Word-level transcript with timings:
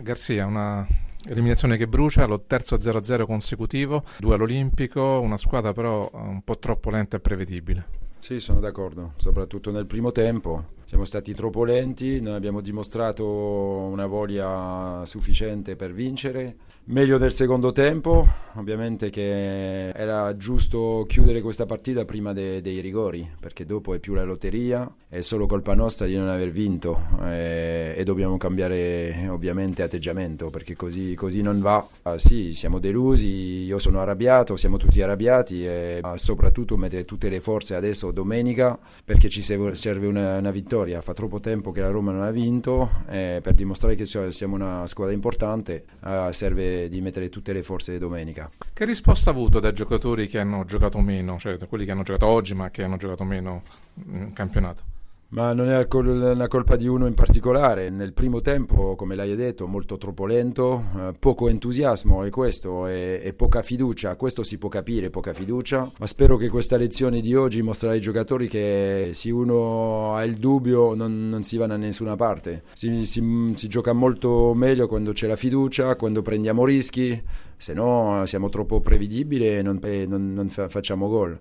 Garzia, 0.00 0.46
una 0.46 0.86
eliminazione 1.26 1.76
che 1.76 1.86
brucia, 1.88 2.26
lo 2.26 2.40
terzo 2.42 2.76
0-0 2.76 3.24
consecutivo, 3.24 4.04
due 4.18 4.34
all'Olimpico, 4.34 5.20
una 5.20 5.36
squadra 5.36 5.72
però 5.72 6.08
un 6.12 6.42
po' 6.42 6.58
troppo 6.58 6.90
lenta 6.90 7.16
e 7.16 7.20
prevedibile. 7.20 7.86
Sì, 8.18 8.40
sono 8.40 8.60
d'accordo, 8.60 9.12
soprattutto 9.16 9.70
nel 9.70 9.86
primo 9.86 10.12
tempo. 10.12 10.76
Siamo 10.88 11.04
stati 11.04 11.34
troppo 11.34 11.64
lenti, 11.64 12.18
non 12.18 12.32
abbiamo 12.32 12.62
dimostrato 12.62 13.26
una 13.26 14.06
voglia 14.06 15.02
sufficiente 15.04 15.76
per 15.76 15.92
vincere. 15.92 16.56
Meglio 16.84 17.18
del 17.18 17.32
secondo 17.32 17.72
tempo, 17.72 18.26
ovviamente 18.54 19.10
che 19.10 19.90
era 19.90 20.34
giusto 20.38 21.04
chiudere 21.06 21.42
questa 21.42 21.66
partita 21.66 22.06
prima 22.06 22.32
de- 22.32 22.62
dei 22.62 22.80
rigori, 22.80 23.30
perché 23.38 23.66
dopo 23.66 23.92
è 23.92 23.98
più 23.98 24.14
la 24.14 24.24
lotteria, 24.24 24.90
è 25.06 25.20
solo 25.20 25.44
colpa 25.44 25.74
nostra 25.74 26.06
di 26.06 26.16
non 26.16 26.28
aver 26.28 26.50
vinto 26.50 26.98
e, 27.22 27.92
e 27.94 28.04
dobbiamo 28.04 28.38
cambiare 28.38 29.28
ovviamente 29.28 29.82
atteggiamento, 29.82 30.48
perché 30.48 30.74
così, 30.74 31.14
così 31.14 31.42
non 31.42 31.60
va. 31.60 31.86
Ah, 32.04 32.18
sì, 32.18 32.54
siamo 32.54 32.78
delusi, 32.78 33.64
io 33.64 33.78
sono 33.78 34.00
arrabbiato, 34.00 34.56
siamo 34.56 34.78
tutti 34.78 35.02
arrabbiati 35.02 35.66
e 35.66 36.00
soprattutto 36.14 36.78
mettere 36.78 37.04
tutte 37.04 37.28
le 37.28 37.40
forze 37.40 37.74
adesso 37.74 38.10
domenica 38.10 38.78
perché 39.04 39.28
ci 39.28 39.42
serve 39.42 40.06
una, 40.06 40.38
una 40.38 40.50
vittoria 40.50 40.77
vittoria. 40.78 41.00
Fa 41.00 41.12
troppo 41.12 41.40
tempo 41.40 41.72
che 41.72 41.80
la 41.80 41.90
Roma 41.90 42.12
non 42.12 42.22
ha 42.22 42.30
vinto 42.30 42.90
e 43.08 43.40
per 43.42 43.54
dimostrare 43.54 43.94
che 43.94 44.04
siamo 44.04 44.54
una 44.54 44.86
squadra 44.86 45.14
importante 45.14 45.84
uh, 46.02 46.30
serve 46.30 46.88
di 46.88 47.00
mettere 47.00 47.28
tutte 47.28 47.52
le 47.52 47.62
forze 47.62 47.98
domenica. 47.98 48.50
Che 48.72 48.84
risposta 48.84 49.30
ha 49.30 49.32
avuto 49.32 49.58
dai 49.58 49.72
giocatori 49.72 50.28
che 50.28 50.38
hanno 50.38 50.64
giocato 50.64 51.00
meno, 51.00 51.38
cioè 51.38 51.56
da 51.56 51.66
quelli 51.66 51.84
che 51.84 51.90
hanno 51.90 52.02
giocato 52.02 52.26
oggi 52.26 52.54
ma 52.54 52.70
che 52.70 52.82
hanno 52.82 52.96
giocato 52.96 53.24
meno 53.24 53.62
in 54.06 54.32
campionato? 54.32 54.97
Ma 55.30 55.52
non 55.52 55.68
è 55.68 55.86
una 55.92 56.48
colpa 56.48 56.76
di 56.76 56.86
uno 56.86 57.06
in 57.06 57.12
particolare. 57.12 57.90
Nel 57.90 58.14
primo 58.14 58.40
tempo, 58.40 58.96
come 58.96 59.14
l'hai 59.14 59.36
detto, 59.36 59.66
molto 59.66 59.98
troppo 59.98 60.24
lento, 60.24 60.84
eh, 60.96 61.14
poco 61.18 61.48
entusiasmo 61.48 62.24
e 62.24 62.30
questo 62.30 62.86
è, 62.86 63.20
è, 63.20 63.34
poca 63.34 63.60
fiducia. 63.60 64.16
Questo 64.16 64.42
si 64.42 64.56
può 64.56 64.70
capire, 64.70 65.10
poca 65.10 65.34
fiducia. 65.34 65.90
Ma 65.98 66.06
spero 66.06 66.38
che 66.38 66.48
questa 66.48 66.78
lezione 66.78 67.20
di 67.20 67.34
oggi 67.34 67.60
mostrerà 67.60 67.92
ai 67.92 68.00
giocatori 68.00 68.48
che 68.48 69.10
se 69.12 69.30
uno 69.30 70.14
ha 70.14 70.24
il 70.24 70.36
dubbio 70.36 70.94
non, 70.94 71.28
non 71.28 71.42
si 71.42 71.58
va 71.58 71.66
da 71.66 71.76
nessuna 71.76 72.16
parte. 72.16 72.62
Si, 72.72 73.04
si, 73.04 73.52
si 73.54 73.68
gioca 73.68 73.92
molto 73.92 74.54
meglio 74.54 74.88
quando 74.88 75.12
c'è 75.12 75.26
la 75.26 75.36
fiducia, 75.36 75.94
quando 75.96 76.22
prendiamo 76.22 76.64
rischi, 76.64 77.22
se 77.54 77.74
no 77.74 78.22
siamo 78.24 78.48
troppo 78.48 78.80
prevedibili 78.80 79.46
e 79.46 79.60
non, 79.60 79.78
non, 80.06 80.32
non 80.32 80.48
facciamo 80.48 81.06
gol 81.08 81.38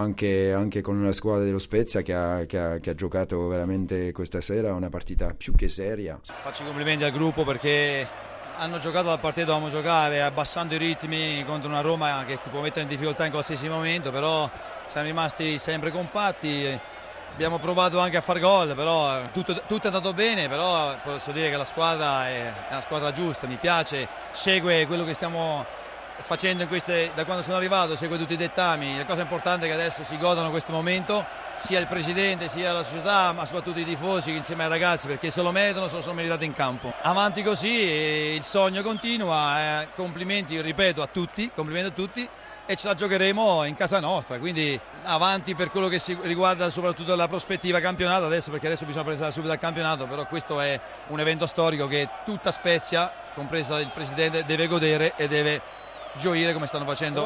anche, 0.00 0.52
anche, 0.52 0.80
con 0.80 0.96
una 0.96 1.12
squadra 1.12 1.44
dello 1.44 1.58
Spezia 1.58 2.02
che 2.02 2.14
ha, 2.14 2.44
che, 2.46 2.58
ha, 2.58 2.78
che 2.78 2.90
ha, 2.90 2.94
giocato 2.94 3.46
veramente 3.46 4.12
questa 4.12 4.40
sera 4.40 4.74
una 4.74 4.88
partita 4.88 5.34
più 5.34 5.54
che 5.54 5.68
seria. 5.68 6.18
Faccio 6.22 6.62
i 6.62 6.66
complimenti 6.66 7.04
al 7.04 7.12
gruppo 7.12 7.44
perché 7.44 8.06
hanno 8.56 8.78
giocato 8.78 9.08
la 9.08 9.18
partita 9.18 9.46
che 9.46 9.52
dovevamo 9.52 9.70
giocare 9.70 10.22
abbassando 10.22 10.74
i 10.74 10.78
ritmi 10.78 11.44
contro 11.46 11.68
una 11.68 11.80
Roma 11.80 12.24
che 12.26 12.38
ti 12.42 12.50
può 12.50 12.60
mettere 12.60 12.82
in 12.82 12.88
difficoltà 12.88 13.24
in 13.24 13.30
qualsiasi 13.30 13.68
momento, 13.68 14.10
però 14.10 14.50
siamo 14.86 15.06
rimasti 15.06 15.58
sempre 15.58 15.90
compatti. 15.90 16.80
Abbiamo 17.32 17.58
provato 17.58 18.00
anche 18.00 18.16
a 18.16 18.20
far 18.20 18.40
gol, 18.40 18.74
però 18.74 19.22
tutto, 19.32 19.54
tutto, 19.66 19.84
è 19.84 19.86
andato 19.86 20.12
bene, 20.12 20.48
però 20.48 20.96
posso 21.02 21.30
dire 21.30 21.48
che 21.48 21.56
la 21.56 21.64
squadra 21.64 22.26
è, 22.26 22.52
è 22.68 22.72
una 22.72 22.80
squadra 22.80 23.12
giusta, 23.12 23.46
mi 23.46 23.56
piace, 23.56 24.08
segue 24.32 24.84
quello 24.86 25.04
che 25.04 25.14
stiamo 25.14 25.64
facendo 26.20 26.66
queste, 26.66 27.10
da 27.14 27.24
quando 27.24 27.42
sono 27.42 27.56
arrivato, 27.56 27.96
segue 27.96 28.18
tutti 28.18 28.34
i 28.34 28.36
dettami, 28.36 28.96
la 28.96 29.04
cosa 29.04 29.22
importante 29.22 29.66
è 29.66 29.68
che 29.68 29.74
adesso 29.74 30.04
si 30.04 30.16
godano 30.18 30.50
questo 30.50 30.72
momento, 30.72 31.24
sia 31.56 31.78
il 31.78 31.86
presidente 31.86 32.48
sia 32.48 32.72
la 32.72 32.82
società, 32.82 33.32
ma 33.32 33.44
soprattutto 33.44 33.80
i 33.80 33.84
tifosi 33.84 34.34
insieme 34.34 34.62
ai 34.64 34.68
ragazzi 34.68 35.06
perché 35.06 35.30
se 35.30 35.42
lo 35.42 35.52
meritano, 35.52 35.88
se 35.88 35.96
lo 35.96 36.02
sono 36.02 36.14
meritati 36.14 36.44
in 36.44 36.54
campo. 36.54 36.92
Avanti 37.02 37.42
così, 37.42 38.34
il 38.34 38.42
sogno 38.42 38.82
continua, 38.82 39.82
eh, 39.82 39.88
complimenti, 39.94 40.60
ripeto, 40.60 41.02
a 41.02 41.06
tutti, 41.06 41.50
complimenti 41.54 41.88
a 41.88 41.92
tutti 41.92 42.28
e 42.70 42.76
ce 42.76 42.86
la 42.86 42.94
giocheremo 42.94 43.64
in 43.64 43.74
casa 43.74 43.98
nostra, 43.98 44.38
quindi 44.38 44.78
avanti 45.02 45.56
per 45.56 45.70
quello 45.70 45.88
che 45.88 45.98
si 45.98 46.16
riguarda 46.22 46.70
soprattutto 46.70 47.16
la 47.16 47.26
prospettiva 47.26 47.80
campionato 47.80 48.26
adesso 48.26 48.52
perché 48.52 48.66
adesso 48.66 48.84
bisogna 48.84 49.06
pensare 49.06 49.32
subito 49.32 49.52
al 49.52 49.58
campionato, 49.58 50.06
però 50.06 50.24
questo 50.26 50.60
è 50.60 50.80
un 51.08 51.18
evento 51.18 51.46
storico 51.48 51.88
che 51.88 52.08
tutta 52.24 52.52
Spezia, 52.52 53.12
compresa 53.34 53.80
il 53.80 53.90
presidente, 53.92 54.44
deve 54.44 54.68
godere 54.68 55.14
e 55.16 55.26
deve 55.26 55.60
gioire 56.14 56.52
come 56.52 56.66
stanno 56.66 56.84
facendo 56.84 57.18